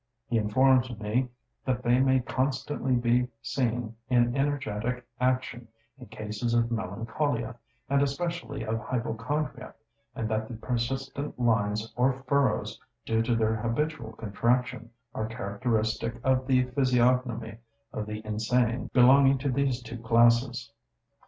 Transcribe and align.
He 0.25 0.39
informs 0.39 0.89
me 0.99 1.29
that 1.63 1.83
they 1.83 1.99
may 1.99 2.21
constantly 2.21 2.95
be 2.95 3.27
seen 3.43 3.95
in 4.09 4.35
energetic 4.35 5.05
action 5.19 5.67
in 5.99 6.07
cases 6.07 6.55
of 6.55 6.71
melancholia, 6.71 7.55
and 7.87 8.01
especially 8.01 8.63
of 8.65 8.79
hypochondria; 8.79 9.75
and 10.15 10.27
that 10.27 10.47
the 10.47 10.55
persistent 10.55 11.39
lines 11.39 11.93
or 11.95 12.23
furrows, 12.27 12.81
due 13.05 13.21
to 13.21 13.35
their 13.35 13.55
habitual 13.57 14.13
contraction, 14.13 14.89
are 15.13 15.27
characteristic 15.27 16.15
of 16.23 16.47
the 16.47 16.63
physiognomy 16.71 17.59
of 17.93 18.07
the 18.07 18.25
insane 18.25 18.89
belonging 18.93 19.37
to 19.37 19.49
these 19.51 19.83
two 19.83 19.99
classes. 19.99 20.71